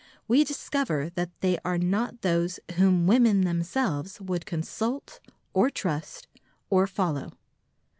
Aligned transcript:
we 0.27 0.43
discover 0.43 1.11
that 1.11 1.29
they 1.41 1.59
are 1.63 1.77
not 1.77 2.21
those 2.23 2.59
whom 2.77 3.05
women 3.05 3.41
themselves 3.41 4.19
would 4.19 4.47
consult 4.47 5.19
or 5.53 5.69
trust 5.69 6.25
or 6.71 6.87
follow. 6.87 7.33